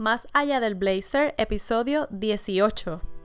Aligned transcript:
Más 0.00 0.26
allá 0.32 0.60
del 0.60 0.76
blazer, 0.76 1.34
episodio 1.36 2.08
18. 2.10 3.19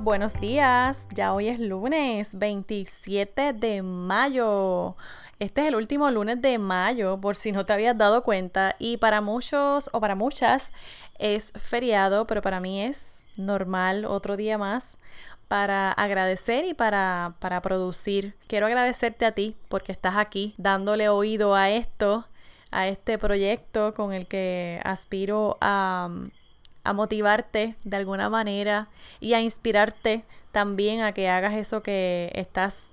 Buenos 0.00 0.32
días. 0.40 1.06
Ya 1.14 1.34
hoy 1.34 1.48
es 1.48 1.60
lunes 1.60 2.38
27 2.38 3.52
de 3.52 3.82
mayo. 3.82 4.96
Este 5.38 5.60
es 5.60 5.66
el 5.66 5.74
último 5.74 6.10
lunes 6.10 6.40
de 6.40 6.58
mayo, 6.58 7.20
por 7.20 7.36
si 7.36 7.52
no 7.52 7.66
te 7.66 7.74
habías 7.74 7.96
dado 7.98 8.22
cuenta. 8.22 8.76
Y 8.78 8.96
para 8.96 9.20
muchos 9.20 9.90
o 9.92 10.00
para 10.00 10.14
muchas 10.14 10.72
es 11.18 11.52
feriado, 11.56 12.26
pero 12.26 12.40
para 12.40 12.60
mí 12.60 12.82
es 12.82 13.26
normal 13.36 14.06
otro 14.06 14.36
día 14.36 14.56
más 14.56 14.98
para 15.48 15.92
agradecer 15.92 16.64
y 16.64 16.72
para, 16.72 17.34
para 17.38 17.60
producir. 17.60 18.34
Quiero 18.46 18.66
agradecerte 18.66 19.26
a 19.26 19.32
ti 19.32 19.54
porque 19.68 19.92
estás 19.92 20.16
aquí 20.16 20.54
dándole 20.56 21.10
oído 21.10 21.54
a 21.54 21.68
esto, 21.70 22.26
a 22.70 22.88
este 22.88 23.18
proyecto 23.18 23.92
con 23.92 24.14
el 24.14 24.26
que 24.26 24.80
aspiro 24.84 25.58
a 25.60 26.08
a 26.84 26.92
motivarte 26.92 27.76
de 27.84 27.96
alguna 27.96 28.30
manera 28.30 28.88
y 29.20 29.34
a 29.34 29.40
inspirarte 29.40 30.24
también 30.52 31.02
a 31.02 31.12
que 31.12 31.28
hagas 31.28 31.54
eso 31.54 31.82
que 31.82 32.30
estás 32.34 32.92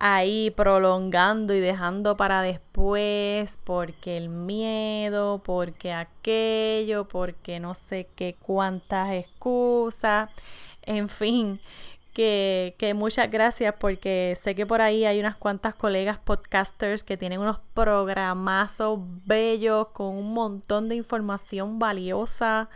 ahí 0.00 0.50
prolongando 0.50 1.54
y 1.54 1.60
dejando 1.60 2.16
para 2.16 2.40
después 2.42 3.60
porque 3.64 4.16
el 4.16 4.30
miedo, 4.30 5.42
porque 5.44 5.92
aquello, 5.92 7.06
porque 7.06 7.60
no 7.60 7.74
sé 7.74 8.08
qué 8.16 8.34
cuántas 8.40 9.12
excusas, 9.12 10.30
en 10.82 11.08
fin, 11.10 11.60
que, 12.14 12.74
que, 12.78 12.94
muchas 12.94 13.30
gracias 13.30 13.74
porque 13.78 14.36
sé 14.40 14.54
que 14.54 14.66
por 14.66 14.80
ahí 14.80 15.04
hay 15.04 15.20
unas 15.20 15.36
cuantas 15.36 15.74
colegas 15.74 16.18
podcasters 16.18 17.04
que 17.04 17.16
tienen 17.16 17.40
unos 17.40 17.60
programazos 17.74 18.98
bellos 19.26 19.88
con 19.88 20.16
un 20.16 20.32
montón 20.32 20.88
de 20.88 20.96
información 20.96 21.78
valiosa 21.78 22.68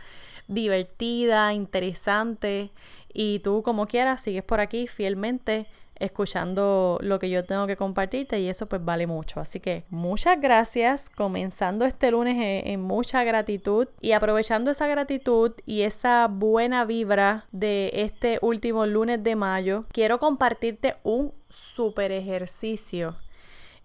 divertida, 0.47 1.53
interesante 1.53 2.71
y 3.13 3.39
tú 3.39 3.63
como 3.63 3.87
quieras 3.87 4.21
sigues 4.21 4.43
por 4.43 4.59
aquí 4.59 4.87
fielmente 4.87 5.67
escuchando 5.97 6.97
lo 7.01 7.19
que 7.19 7.29
yo 7.29 7.45
tengo 7.45 7.67
que 7.67 7.77
compartirte 7.77 8.39
y 8.39 8.49
eso 8.49 8.67
pues 8.67 8.83
vale 8.83 9.07
mucho. 9.07 9.39
Así 9.39 9.59
que 9.59 9.85
muchas 9.89 10.39
gracias, 10.39 11.09
comenzando 11.09 11.85
este 11.85 12.11
lunes 12.11 12.35
en, 12.39 12.81
mucha 12.81 13.23
gratitud 13.23 13.87
y 14.01 14.11
aprovechando 14.11 14.71
esa 14.71 14.87
gratitud 14.87 15.53
y 15.65 15.81
esa 15.81 16.27
buena 16.27 16.85
vibra 16.85 17.45
de 17.51 17.91
este 17.93 18.39
último 18.41 18.85
lunes 18.85 19.23
de 19.23 19.35
mayo, 19.35 19.85
quiero 19.91 20.19
compartirte 20.19 20.95
un 21.03 21.33
super 21.49 22.11
ejercicio 22.11 23.15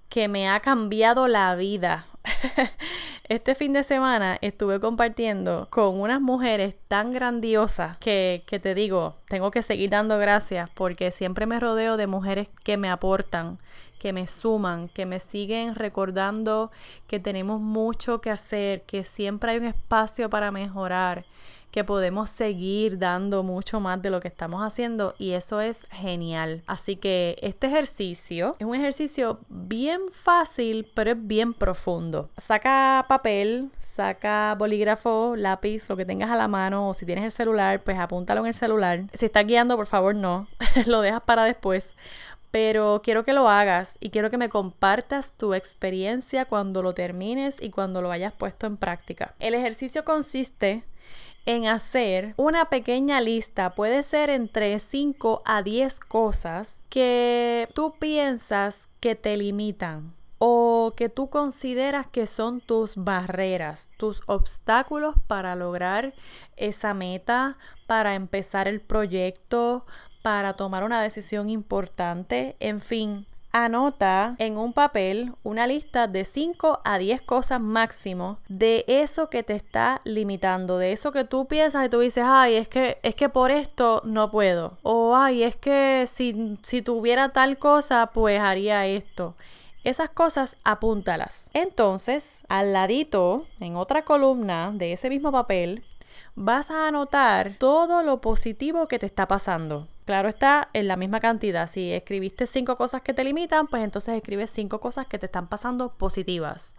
que 0.08 0.26
me 0.26 0.48
ha 0.48 0.60
cambiado 0.60 1.28
la 1.28 1.54
vida. 1.54 2.06
este 3.28 3.54
fin 3.54 3.72
de 3.72 3.84
semana 3.84 4.38
estuve 4.40 4.80
compartiendo 4.80 5.68
con 5.70 6.00
unas 6.00 6.20
mujeres 6.20 6.76
tan 6.88 7.10
grandiosas 7.10 7.96
que, 7.98 8.42
que, 8.46 8.58
te 8.58 8.74
digo, 8.74 9.16
tengo 9.28 9.50
que 9.50 9.62
seguir 9.62 9.90
dando 9.90 10.18
gracias 10.18 10.70
porque 10.70 11.10
siempre 11.10 11.46
me 11.46 11.60
rodeo 11.60 11.96
de 11.96 12.06
mujeres 12.06 12.48
que 12.64 12.76
me 12.76 12.90
aportan, 12.90 13.58
que 14.00 14.12
me 14.12 14.26
suman, 14.26 14.88
que 14.88 15.06
me 15.06 15.20
siguen 15.20 15.76
recordando 15.76 16.72
que 17.06 17.20
tenemos 17.20 17.60
mucho 17.60 18.20
que 18.20 18.30
hacer, 18.30 18.82
que 18.82 19.04
siempre 19.04 19.52
hay 19.52 19.58
un 19.58 19.66
espacio 19.66 20.30
para 20.30 20.50
mejorar 20.50 21.26
que 21.70 21.84
podemos 21.84 22.30
seguir 22.30 22.98
dando 22.98 23.42
mucho 23.42 23.78
más 23.78 24.02
de 24.02 24.10
lo 24.10 24.20
que 24.20 24.28
estamos 24.28 24.62
haciendo 24.62 25.14
y 25.18 25.32
eso 25.32 25.60
es 25.60 25.86
genial. 25.90 26.62
Así 26.66 26.96
que 26.96 27.36
este 27.42 27.68
ejercicio 27.68 28.56
es 28.58 28.66
un 28.66 28.74
ejercicio 28.74 29.38
bien 29.48 30.00
fácil, 30.10 30.90
pero 30.94 31.12
es 31.12 31.26
bien 31.26 31.54
profundo. 31.54 32.30
Saca 32.38 33.04
papel, 33.08 33.70
saca 33.80 34.56
bolígrafo, 34.58 35.34
lápiz, 35.36 35.88
lo 35.88 35.96
que 35.96 36.04
tengas 36.04 36.30
a 36.30 36.36
la 36.36 36.48
mano 36.48 36.88
o 36.88 36.94
si 36.94 37.06
tienes 37.06 37.24
el 37.24 37.32
celular, 37.32 37.82
pues 37.84 37.98
apúntalo 37.98 38.40
en 38.40 38.48
el 38.48 38.54
celular. 38.54 39.04
Si 39.12 39.26
estás 39.26 39.46
guiando, 39.46 39.76
por 39.76 39.86
favor, 39.86 40.14
no, 40.14 40.48
lo 40.86 41.02
dejas 41.02 41.22
para 41.22 41.44
después 41.44 41.94
pero 42.50 43.00
quiero 43.02 43.24
que 43.24 43.32
lo 43.32 43.48
hagas 43.48 43.96
y 44.00 44.10
quiero 44.10 44.30
que 44.30 44.38
me 44.38 44.48
compartas 44.48 45.32
tu 45.32 45.54
experiencia 45.54 46.44
cuando 46.44 46.82
lo 46.82 46.94
termines 46.94 47.60
y 47.60 47.70
cuando 47.70 48.02
lo 48.02 48.10
hayas 48.10 48.32
puesto 48.32 48.66
en 48.66 48.76
práctica. 48.76 49.34
El 49.38 49.54
ejercicio 49.54 50.04
consiste 50.04 50.84
en 51.46 51.66
hacer 51.66 52.34
una 52.36 52.66
pequeña 52.66 53.20
lista, 53.20 53.74
puede 53.74 54.02
ser 54.02 54.30
entre 54.30 54.78
5 54.78 55.42
a 55.44 55.62
10 55.62 56.00
cosas 56.00 56.80
que 56.90 57.68
tú 57.74 57.94
piensas 57.98 58.88
que 59.00 59.14
te 59.14 59.36
limitan 59.36 60.19
que 60.94 61.08
tú 61.08 61.30
consideras 61.30 62.06
que 62.06 62.26
son 62.26 62.60
tus 62.60 62.96
barreras, 62.96 63.90
tus 63.96 64.22
obstáculos 64.26 65.14
para 65.26 65.56
lograr 65.56 66.14
esa 66.56 66.94
meta, 66.94 67.58
para 67.86 68.14
empezar 68.14 68.68
el 68.68 68.80
proyecto, 68.80 69.86
para 70.22 70.54
tomar 70.54 70.84
una 70.84 71.02
decisión 71.02 71.48
importante, 71.48 72.56
en 72.60 72.80
fin, 72.80 73.26
Anota 73.52 74.36
en 74.38 74.56
un 74.56 74.72
papel 74.72 75.32
una 75.42 75.66
lista 75.66 76.06
de 76.06 76.24
5 76.24 76.82
a 76.84 76.98
10 76.98 77.22
cosas 77.22 77.60
máximo 77.60 78.38
de 78.48 78.84
eso 78.86 79.28
que 79.28 79.42
te 79.42 79.56
está 79.56 80.02
limitando, 80.04 80.78
de 80.78 80.92
eso 80.92 81.10
que 81.10 81.24
tú 81.24 81.48
piensas 81.48 81.84
y 81.84 81.88
tú 81.88 81.98
dices, 81.98 82.22
ay, 82.24 82.54
es 82.54 82.68
que, 82.68 82.98
es 83.02 83.16
que 83.16 83.28
por 83.28 83.50
esto 83.50 84.02
no 84.04 84.30
puedo. 84.30 84.78
O 84.82 85.16
ay, 85.16 85.42
es 85.42 85.56
que 85.56 86.04
si, 86.06 86.58
si 86.62 86.80
tuviera 86.80 87.30
tal 87.30 87.58
cosa, 87.58 88.10
pues 88.14 88.40
haría 88.40 88.86
esto. 88.86 89.34
Esas 89.82 90.10
cosas 90.10 90.58
apúntalas. 90.62 91.50
Entonces, 91.54 92.44
al 92.48 92.74
ladito, 92.74 93.46
en 93.60 93.76
otra 93.76 94.04
columna 94.04 94.72
de 94.74 94.92
ese 94.92 95.08
mismo 95.08 95.32
papel, 95.32 95.84
vas 96.34 96.70
a 96.70 96.88
anotar 96.88 97.56
todo 97.58 98.02
lo 98.02 98.20
positivo 98.20 98.88
que 98.88 98.98
te 98.98 99.06
está 99.06 99.26
pasando. 99.26 99.88
Claro 100.04 100.28
está, 100.28 100.68
en 100.72 100.86
la 100.88 100.96
misma 100.96 101.20
cantidad. 101.20 101.68
Si 101.68 101.92
escribiste 101.92 102.46
cinco 102.46 102.76
cosas 102.76 103.00
que 103.00 103.14
te 103.14 103.24
limitan, 103.24 103.68
pues 103.68 103.82
entonces 103.82 104.16
escribes 104.16 104.50
cinco 104.50 104.80
cosas 104.80 105.06
que 105.06 105.18
te 105.18 105.26
están 105.26 105.48
pasando 105.48 105.94
positivas. 105.94 106.74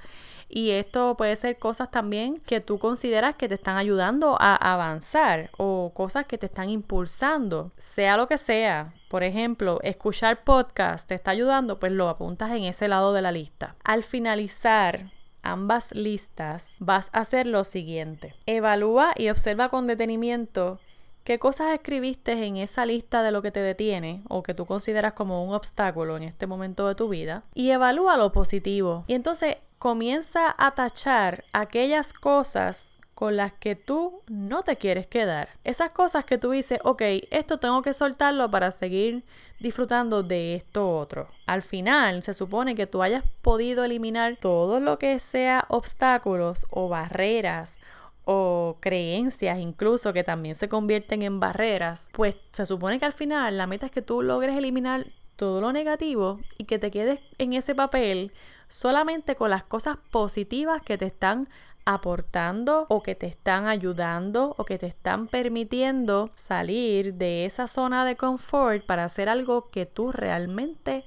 Y 0.47 0.71
esto 0.71 1.15
puede 1.17 1.35
ser 1.37 1.57
cosas 1.57 1.89
también 1.89 2.37
que 2.39 2.61
tú 2.61 2.77
consideras 2.77 3.35
que 3.35 3.47
te 3.47 3.55
están 3.55 3.77
ayudando 3.77 4.35
a 4.39 4.55
avanzar 4.55 5.49
o 5.57 5.91
cosas 5.95 6.25
que 6.25 6.37
te 6.37 6.47
están 6.47 6.69
impulsando, 6.69 7.71
sea 7.77 8.17
lo 8.17 8.27
que 8.27 8.37
sea. 8.37 8.93
Por 9.11 9.23
ejemplo, 9.23 9.79
escuchar 9.83 10.45
podcast 10.45 11.05
te 11.05 11.15
está 11.15 11.31
ayudando, 11.31 11.81
pues 11.81 11.91
lo 11.91 12.07
apuntas 12.07 12.51
en 12.51 12.63
ese 12.63 12.87
lado 12.87 13.11
de 13.11 13.21
la 13.21 13.33
lista. 13.33 13.75
Al 13.83 14.03
finalizar 14.03 15.11
ambas 15.41 15.93
listas, 15.93 16.75
vas 16.79 17.09
a 17.11 17.19
hacer 17.19 17.45
lo 17.45 17.65
siguiente. 17.65 18.33
Evalúa 18.45 19.11
y 19.17 19.27
observa 19.27 19.67
con 19.67 19.85
detenimiento 19.85 20.79
qué 21.25 21.39
cosas 21.39 21.73
escribiste 21.73 22.31
en 22.31 22.55
esa 22.55 22.85
lista 22.85 23.21
de 23.21 23.33
lo 23.33 23.41
que 23.41 23.51
te 23.51 23.59
detiene 23.59 24.23
o 24.29 24.43
que 24.43 24.53
tú 24.53 24.65
consideras 24.65 25.11
como 25.11 25.43
un 25.43 25.53
obstáculo 25.53 26.15
en 26.15 26.23
este 26.23 26.47
momento 26.47 26.87
de 26.87 26.95
tu 26.95 27.09
vida 27.09 27.43
y 27.53 27.71
evalúa 27.71 28.15
lo 28.15 28.31
positivo. 28.31 29.03
Y 29.07 29.15
entonces 29.15 29.57
comienza 29.77 30.55
a 30.57 30.71
tachar 30.71 31.43
aquellas 31.51 32.13
cosas 32.13 32.97
con 33.21 33.37
las 33.37 33.53
que 33.53 33.75
tú 33.75 34.23
no 34.29 34.63
te 34.63 34.77
quieres 34.77 35.05
quedar. 35.05 35.49
Esas 35.63 35.91
cosas 35.91 36.25
que 36.25 36.39
tú 36.39 36.49
dices, 36.49 36.79
ok, 36.83 37.03
esto 37.29 37.59
tengo 37.59 37.83
que 37.83 37.93
soltarlo 37.93 38.49
para 38.49 38.71
seguir 38.71 39.23
disfrutando 39.59 40.23
de 40.23 40.55
esto 40.55 40.97
otro. 40.97 41.27
Al 41.45 41.61
final, 41.61 42.23
se 42.23 42.33
supone 42.33 42.73
que 42.73 42.87
tú 42.87 43.03
hayas 43.03 43.23
podido 43.43 43.83
eliminar 43.83 44.37
todo 44.37 44.79
lo 44.79 44.97
que 44.97 45.19
sea 45.19 45.65
obstáculos 45.67 46.65
o 46.71 46.89
barreras 46.89 47.77
o 48.25 48.77
creencias 48.79 49.59
incluso 49.59 50.13
que 50.13 50.23
también 50.23 50.55
se 50.55 50.67
convierten 50.67 51.21
en 51.21 51.39
barreras, 51.39 52.09
pues 52.13 52.37
se 52.51 52.65
supone 52.65 52.97
que 52.97 53.05
al 53.05 53.13
final 53.13 53.55
la 53.55 53.67
meta 53.67 53.85
es 53.85 53.91
que 53.91 54.01
tú 54.01 54.23
logres 54.23 54.57
eliminar 54.57 55.05
todo 55.35 55.61
lo 55.61 55.71
negativo 55.71 56.39
y 56.57 56.63
que 56.63 56.79
te 56.79 56.89
quedes 56.89 57.19
en 57.37 57.53
ese 57.53 57.75
papel 57.75 58.31
solamente 58.67 59.35
con 59.35 59.51
las 59.51 59.63
cosas 59.63 59.97
positivas 60.09 60.81
que 60.81 60.97
te 60.97 61.05
están 61.05 61.49
aportando 61.85 62.85
o 62.89 63.01
que 63.01 63.15
te 63.15 63.27
están 63.27 63.67
ayudando 63.67 64.55
o 64.57 64.65
que 64.65 64.77
te 64.77 64.87
están 64.87 65.27
permitiendo 65.27 66.29
salir 66.33 67.15
de 67.15 67.45
esa 67.45 67.67
zona 67.67 68.05
de 68.05 68.15
confort 68.15 68.85
para 68.85 69.05
hacer 69.05 69.29
algo 69.29 69.69
que 69.69 69.85
tú 69.85 70.11
realmente 70.11 71.05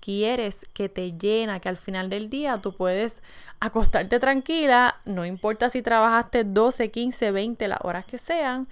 quieres, 0.00 0.66
que 0.72 0.88
te 0.88 1.12
llena, 1.18 1.60
que 1.60 1.68
al 1.68 1.76
final 1.76 2.08
del 2.08 2.30
día 2.30 2.58
tú 2.58 2.76
puedes 2.76 3.16
acostarte 3.60 4.20
tranquila, 4.20 5.00
no 5.04 5.24
importa 5.24 5.70
si 5.70 5.82
trabajaste 5.82 6.44
12, 6.44 6.90
15, 6.90 7.30
20 7.32 7.68
las 7.68 7.80
horas 7.82 8.04
que 8.04 8.18
sean 8.18 8.68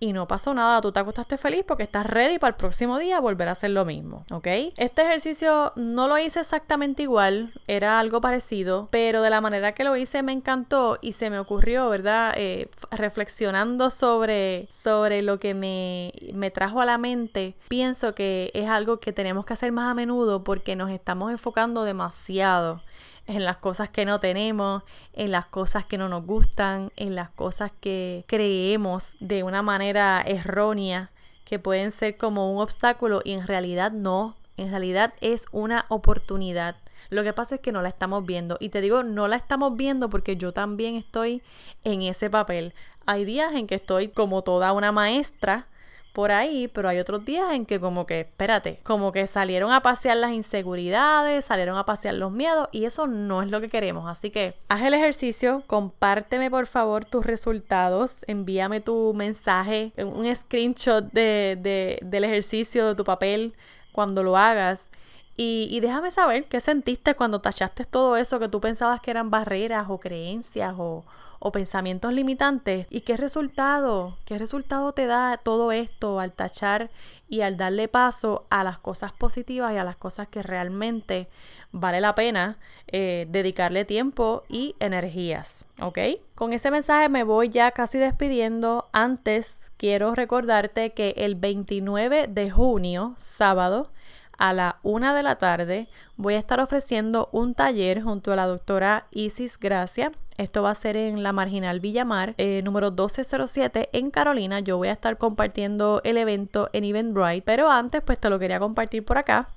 y 0.00 0.12
no 0.12 0.26
pasó 0.28 0.54
nada, 0.54 0.80
tú 0.80 0.92
te 0.92 1.00
acostaste 1.00 1.38
feliz 1.38 1.62
porque 1.66 1.84
estás 1.84 2.06
ready 2.06 2.38
para 2.38 2.50
el 2.50 2.56
próximo 2.56 2.98
día 2.98 3.20
volver 3.20 3.48
a 3.48 3.52
hacer 3.52 3.70
lo 3.70 3.84
mismo, 3.84 4.24
¿ok? 4.30 4.46
Este 4.76 5.02
ejercicio 5.02 5.72
no 5.76 6.08
lo 6.08 6.18
hice 6.18 6.40
exactamente 6.40 7.02
igual, 7.02 7.52
era 7.66 7.98
algo 7.98 8.20
parecido, 8.20 8.88
pero 8.90 9.22
de 9.22 9.30
la 9.30 9.40
manera 9.40 9.72
que 9.72 9.84
lo 9.84 9.96
hice 9.96 10.22
me 10.22 10.32
encantó 10.32 10.98
y 11.00 11.12
se 11.12 11.30
me 11.30 11.38
ocurrió, 11.38 11.88
¿verdad? 11.88 12.34
Eh, 12.36 12.68
reflexionando 12.90 13.90
sobre, 13.90 14.66
sobre 14.70 15.22
lo 15.22 15.38
que 15.38 15.54
me, 15.54 16.12
me 16.34 16.50
trajo 16.50 16.80
a 16.80 16.84
la 16.84 16.98
mente, 16.98 17.54
pienso 17.68 18.14
que 18.14 18.50
es 18.54 18.68
algo 18.68 19.00
que 19.00 19.12
tenemos 19.12 19.46
que 19.46 19.52
hacer 19.52 19.72
más 19.72 19.90
a 19.90 19.94
menudo 19.94 20.44
porque 20.44 20.76
nos 20.76 20.90
estamos 20.90 21.30
enfocando 21.30 21.84
demasiado 21.84 22.82
en 23.26 23.44
las 23.44 23.56
cosas 23.58 23.90
que 23.90 24.04
no 24.04 24.20
tenemos, 24.20 24.82
en 25.12 25.30
las 25.30 25.46
cosas 25.46 25.84
que 25.84 25.98
no 25.98 26.08
nos 26.08 26.24
gustan, 26.26 26.92
en 26.96 27.14
las 27.14 27.30
cosas 27.30 27.72
que 27.80 28.24
creemos 28.26 29.16
de 29.20 29.42
una 29.42 29.62
manera 29.62 30.22
errónea 30.26 31.10
que 31.44 31.58
pueden 31.58 31.90
ser 31.90 32.16
como 32.16 32.52
un 32.52 32.60
obstáculo 32.60 33.20
y 33.24 33.32
en 33.32 33.46
realidad 33.46 33.92
no, 33.92 34.36
en 34.56 34.70
realidad 34.70 35.14
es 35.20 35.46
una 35.52 35.84
oportunidad. 35.88 36.76
Lo 37.10 37.22
que 37.22 37.32
pasa 37.32 37.56
es 37.56 37.60
que 37.60 37.72
no 37.72 37.82
la 37.82 37.88
estamos 37.88 38.24
viendo. 38.24 38.56
Y 38.60 38.70
te 38.70 38.80
digo, 38.80 39.02
no 39.02 39.28
la 39.28 39.36
estamos 39.36 39.76
viendo 39.76 40.08
porque 40.08 40.36
yo 40.36 40.52
también 40.52 40.96
estoy 40.96 41.42
en 41.84 42.02
ese 42.02 42.30
papel. 42.30 42.72
Hay 43.06 43.24
días 43.24 43.54
en 43.54 43.66
que 43.66 43.74
estoy 43.74 44.08
como 44.08 44.42
toda 44.42 44.72
una 44.72 44.90
maestra 44.90 45.66
por 46.14 46.30
ahí, 46.30 46.68
pero 46.68 46.88
hay 46.88 47.00
otros 47.00 47.24
días 47.24 47.52
en 47.52 47.66
que 47.66 47.80
como 47.80 48.06
que, 48.06 48.20
espérate, 48.20 48.78
como 48.84 49.10
que 49.10 49.26
salieron 49.26 49.72
a 49.72 49.82
pasear 49.82 50.16
las 50.16 50.30
inseguridades, 50.30 51.44
salieron 51.44 51.76
a 51.76 51.84
pasear 51.84 52.14
los 52.14 52.30
miedos 52.30 52.68
y 52.70 52.84
eso 52.84 53.08
no 53.08 53.42
es 53.42 53.50
lo 53.50 53.60
que 53.60 53.68
queremos. 53.68 54.08
Así 54.08 54.30
que 54.30 54.54
haz 54.68 54.82
el 54.82 54.94
ejercicio, 54.94 55.64
compárteme 55.66 56.52
por 56.52 56.68
favor 56.68 57.04
tus 57.04 57.26
resultados, 57.26 58.24
envíame 58.28 58.80
tu 58.80 59.12
mensaje, 59.12 59.92
un 59.98 60.32
screenshot 60.32 61.04
de, 61.10 61.98
del 62.00 62.22
ejercicio 62.22 62.86
de 62.86 62.94
tu 62.94 63.02
papel 63.02 63.52
cuando 63.90 64.22
lo 64.22 64.36
hagas. 64.36 64.90
Y, 65.36 65.66
y, 65.68 65.80
déjame 65.80 66.12
saber 66.12 66.44
qué 66.46 66.60
sentiste 66.60 67.16
cuando 67.16 67.40
tachaste 67.40 67.84
todo 67.84 68.16
eso 68.16 68.38
que 68.38 68.48
tú 68.48 68.60
pensabas 68.60 69.00
que 69.00 69.10
eran 69.10 69.30
barreras 69.30 69.86
o 69.88 69.98
creencias 69.98 70.76
o, 70.78 71.04
o 71.44 71.52
pensamientos 71.52 72.10
limitantes 72.14 72.86
y 72.88 73.02
qué 73.02 73.18
resultado, 73.18 74.16
qué 74.24 74.38
resultado 74.38 74.92
te 74.92 75.04
da 75.04 75.36
todo 75.36 75.72
esto 75.72 76.18
al 76.18 76.32
tachar 76.32 76.90
y 77.28 77.42
al 77.42 77.58
darle 77.58 77.86
paso 77.86 78.46
a 78.48 78.64
las 78.64 78.78
cosas 78.78 79.12
positivas 79.12 79.74
y 79.74 79.76
a 79.76 79.84
las 79.84 79.96
cosas 79.96 80.26
que 80.26 80.42
realmente 80.42 81.28
vale 81.70 82.00
la 82.00 82.14
pena 82.14 82.56
eh, 82.86 83.26
dedicarle 83.28 83.84
tiempo 83.84 84.44
y 84.48 84.74
energías, 84.80 85.66
¿ok? 85.82 85.98
Con 86.34 86.54
ese 86.54 86.70
mensaje 86.70 87.10
me 87.10 87.24
voy 87.24 87.50
ya 87.50 87.72
casi 87.72 87.98
despidiendo. 87.98 88.88
Antes 88.92 89.58
quiero 89.76 90.14
recordarte 90.14 90.94
que 90.94 91.10
el 91.18 91.34
29 91.34 92.26
de 92.26 92.50
junio, 92.50 93.12
sábado, 93.18 93.90
a 94.38 94.52
la 94.52 94.78
una 94.82 95.14
de 95.14 95.22
la 95.22 95.36
tarde 95.36 95.88
voy 96.16 96.34
a 96.34 96.38
estar 96.38 96.60
ofreciendo 96.60 97.28
un 97.32 97.54
taller 97.54 98.02
junto 98.02 98.32
a 98.32 98.36
la 98.36 98.46
doctora 98.46 99.06
Isis 99.10 99.58
Gracia. 99.58 100.12
Esto 100.36 100.62
va 100.62 100.70
a 100.70 100.74
ser 100.74 100.96
en 100.96 101.22
la 101.22 101.32
Marginal 101.32 101.80
Villamar, 101.80 102.34
eh, 102.38 102.60
número 102.64 102.90
1207 102.90 103.90
en 103.92 104.10
Carolina. 104.10 104.60
Yo 104.60 104.76
voy 104.76 104.88
a 104.88 104.92
estar 104.92 105.16
compartiendo 105.16 106.00
el 106.04 106.16
evento 106.16 106.70
en 106.72 106.84
Eventbrite, 106.84 107.42
pero 107.42 107.70
antes 107.70 108.02
pues 108.02 108.18
te 108.18 108.30
lo 108.30 108.38
quería 108.38 108.58
compartir 108.58 109.04
por 109.04 109.18
acá. 109.18 109.48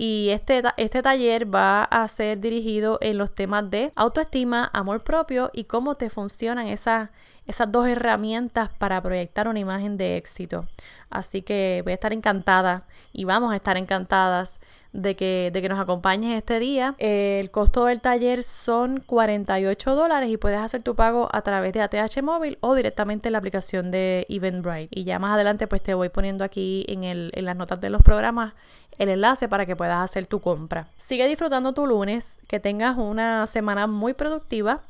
Y 0.00 0.28
este, 0.30 0.62
este 0.76 1.02
taller 1.02 1.52
va 1.52 1.82
a 1.82 2.06
ser 2.06 2.38
dirigido 2.38 2.98
en 3.00 3.18
los 3.18 3.34
temas 3.34 3.68
de 3.68 3.90
autoestima, 3.96 4.70
amor 4.72 5.02
propio 5.02 5.50
y 5.52 5.64
cómo 5.64 5.96
te 5.96 6.08
funcionan 6.08 6.68
esas, 6.68 7.10
esas 7.48 7.72
dos 7.72 7.88
herramientas 7.88 8.70
para 8.78 9.02
proyectar 9.02 9.48
una 9.48 9.58
imagen 9.58 9.96
de 9.96 10.16
éxito. 10.16 10.66
Así 11.10 11.42
que 11.42 11.80
voy 11.82 11.92
a 11.92 11.94
estar 11.94 12.12
encantada 12.12 12.84
y 13.12 13.24
vamos 13.24 13.52
a 13.52 13.56
estar 13.56 13.76
encantadas 13.78 14.60
de 14.92 15.16
que, 15.16 15.50
de 15.52 15.62
que 15.62 15.68
nos 15.68 15.80
acompañes 15.80 16.36
este 16.36 16.58
día. 16.58 16.94
El 16.98 17.50
costo 17.50 17.86
del 17.86 18.02
taller 18.02 18.44
son 18.44 19.00
48 19.00 19.94
dólares 19.94 20.30
y 20.30 20.36
puedes 20.36 20.60
hacer 20.60 20.82
tu 20.82 20.94
pago 20.94 21.28
a 21.32 21.40
través 21.40 21.72
de 21.72 21.80
ATH 21.80 22.22
móvil 22.22 22.58
o 22.60 22.74
directamente 22.74 23.28
en 23.28 23.32
la 23.32 23.38
aplicación 23.38 23.90
de 23.90 24.26
Eventbrite. 24.28 24.88
Y 24.90 25.04
ya 25.04 25.18
más 25.18 25.32
adelante 25.32 25.66
pues 25.66 25.82
te 25.82 25.94
voy 25.94 26.10
poniendo 26.10 26.44
aquí 26.44 26.84
en, 26.88 27.04
el, 27.04 27.30
en 27.34 27.46
las 27.46 27.56
notas 27.56 27.80
de 27.80 27.88
los 27.88 28.02
programas 28.02 28.52
el 28.98 29.08
enlace 29.08 29.48
para 29.48 29.64
que 29.64 29.76
puedas 29.76 30.04
hacer 30.04 30.26
tu 30.26 30.40
compra. 30.40 30.88
Sigue 30.96 31.26
disfrutando 31.26 31.72
tu 31.72 31.86
lunes, 31.86 32.36
que 32.48 32.60
tengas 32.60 32.98
una 32.98 33.46
semana 33.46 33.86
muy 33.86 34.12
productiva 34.12 34.82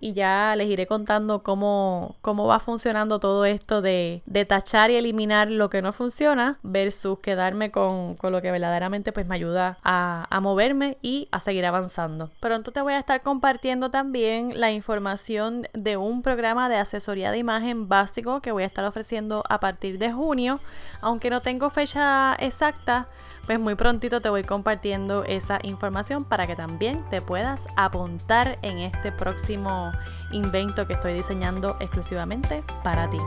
y 0.00 0.12
ya 0.12 0.54
les 0.56 0.68
iré 0.68 0.86
contando 0.86 1.42
cómo, 1.42 2.16
cómo 2.22 2.46
va 2.46 2.58
funcionando 2.60 3.20
todo 3.20 3.44
esto 3.44 3.82
de, 3.82 4.22
de, 4.26 4.44
tachar 4.44 4.90
y 4.90 4.96
eliminar 4.96 5.50
lo 5.50 5.70
que 5.70 5.82
no 5.82 5.92
funciona 5.92 6.58
versus 6.62 7.18
quedarme 7.20 7.70
con, 7.70 8.16
con 8.16 8.32
lo 8.32 8.42
que 8.42 8.50
verdaderamente 8.50 9.12
pues 9.12 9.26
me 9.26 9.34
ayuda 9.34 9.78
a, 9.84 10.26
a, 10.30 10.40
moverme 10.40 10.98
y 11.02 11.28
a 11.30 11.40
seguir 11.40 11.66
avanzando. 11.66 12.30
Pronto 12.40 12.72
te 12.72 12.80
voy 12.80 12.94
a 12.94 12.98
estar 12.98 13.22
compartiendo 13.22 13.90
también 13.90 14.58
la 14.58 14.72
información 14.72 15.68
de 15.72 15.96
un 15.96 16.22
programa 16.22 16.68
de 16.68 16.76
asesoría 16.76 17.30
de 17.30 17.38
imagen 17.38 17.88
básico 17.88 18.40
que 18.40 18.52
voy 18.52 18.62
a 18.62 18.66
estar 18.66 18.84
ofreciendo 18.84 19.44
a 19.48 19.60
partir 19.60 19.98
de 19.98 20.12
junio, 20.12 20.60
aunque 21.00 21.30
no 21.30 21.42
tengo 21.42 21.70
fecha 21.70 22.34
exacta 22.40 23.08
pues 23.50 23.58
muy 23.58 23.74
prontito 23.74 24.20
te 24.20 24.28
voy 24.28 24.44
compartiendo 24.44 25.24
esa 25.24 25.58
información 25.64 26.24
para 26.24 26.46
que 26.46 26.54
también 26.54 27.04
te 27.10 27.20
puedas 27.20 27.66
apuntar 27.76 28.60
en 28.62 28.78
este 28.78 29.10
próximo 29.10 29.89
invento 30.32 30.86
que 30.86 30.94
estoy 30.94 31.14
diseñando 31.14 31.76
exclusivamente 31.80 32.62
para 32.82 33.08
ti. 33.08 33.18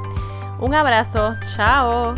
Un 0.60 0.74
abrazo, 0.74 1.34
chao. 1.56 2.16